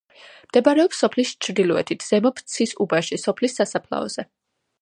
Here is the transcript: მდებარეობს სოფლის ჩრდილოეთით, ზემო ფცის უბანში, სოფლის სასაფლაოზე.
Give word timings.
მდებარეობს 0.45 1.01
სოფლის 1.03 1.33
ჩრდილოეთით, 1.47 2.07
ზემო 2.07 2.33
ფცის 2.39 2.75
უბანში, 2.87 3.23
სოფლის 3.27 3.59
სასაფლაოზე. 3.61 4.31